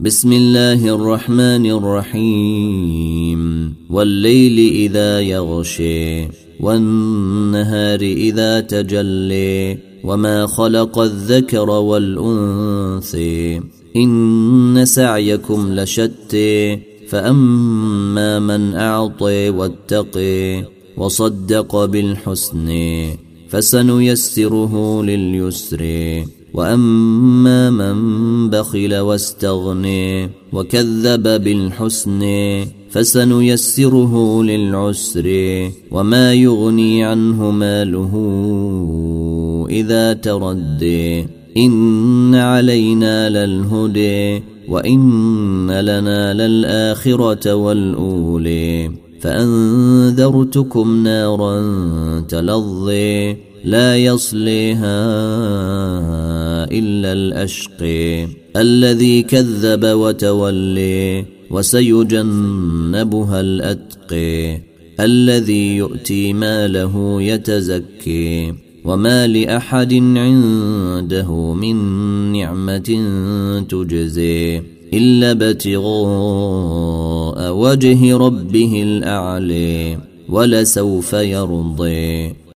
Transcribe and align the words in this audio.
بسم 0.00 0.32
الله 0.32 0.94
الرحمن 0.94 1.66
الرحيم. 1.66 3.40
والليل 3.90 4.72
إذا 4.72 5.20
يغشي 5.20 6.28
والنهار 6.60 8.00
إذا 8.00 8.60
تجلي 8.60 9.78
وما 10.04 10.46
خلق 10.46 10.98
الذكر 10.98 11.70
والانثي 11.70 13.60
إن 13.96 14.84
سعيكم 14.84 15.72
لشتي 15.72 16.78
فأما 17.08 18.38
من 18.38 18.74
اعطي 18.74 19.50
واتقي 19.50 20.64
وصدق 20.96 21.84
بالحسن 21.84 22.68
فسنيسره 23.48 25.02
لليسر 25.02 25.82
وأما 26.54 27.70
من 27.70 28.50
بخل 28.50 28.94
واستغني 28.94 30.30
وكذب 30.52 31.22
بالحسن 31.22 32.22
فسنيسره 32.90 34.42
للعسر 34.42 35.26
وما 35.90 36.34
يغني 36.34 37.04
عنه 37.04 37.50
ماله 37.50 38.14
إذا 39.70 40.12
تردي. 40.12 41.40
إن 41.56 42.34
علينا 42.34 43.28
للهدي 43.28 44.42
وإن 44.68 45.70
لنا 45.70 46.34
للآخرة 46.34 47.54
والاولي 47.54 48.90
فأنذرتكم 49.20 51.02
نارا 51.02 51.60
تلظي 52.20 53.36
لا 53.64 53.96
يصليها 53.96 55.00
إلا 56.64 57.12
الأشقي 57.12 58.28
الذي 58.56 59.22
كذب 59.22 59.84
وتولي 59.84 61.24
وسيجنبها 61.50 63.40
الأتقي 63.40 64.60
الذي 65.00 65.76
يؤتي 65.76 66.32
ماله 66.32 67.22
يتزكي 67.22 68.54
وما 68.84 69.26
لأحد 69.26 69.94
عنده 69.94 71.52
من 71.54 71.76
نعمة 72.32 72.78
تجزي 73.68 74.62
إلا 74.94 75.30
ابتغاء 75.30 75.80
وجه 77.56 78.16
ربه 78.16 78.82
الأعلي 78.82 79.98
ولسوف 80.28 81.12
يرضي 81.12 82.34